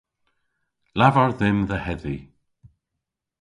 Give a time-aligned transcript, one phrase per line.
[0.97, 2.17] Lavar dhymm dhe hedhi.